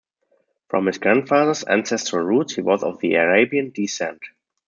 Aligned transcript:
From 0.67 0.87
his 0.87 0.97
grandfather's 0.97 1.63
ancestral 1.63 2.25
roots, 2.25 2.55
he 2.55 2.61
was 2.61 2.81
of 2.81 2.97
the 3.01 3.13
Arabian 3.13 3.69
descent. 3.69 4.19